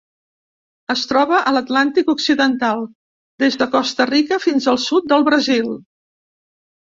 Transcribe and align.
Es 0.93 1.01
troba 1.09 1.41
a 1.49 1.51
l'Atlàntic 1.57 2.07
occidental: 2.13 2.81
des 3.45 3.57
de 3.63 3.67
Costa 3.75 4.07
Rica 4.11 4.41
fins 4.47 4.67
al 4.73 4.81
sud 4.87 5.07
del 5.13 5.27
Brasil. 5.31 5.69